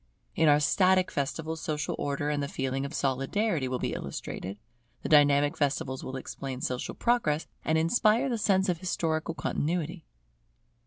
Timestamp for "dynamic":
5.09-5.55